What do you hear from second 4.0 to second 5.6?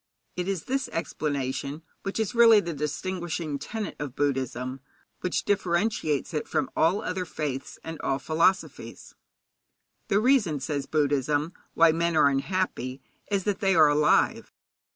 Buddhism, which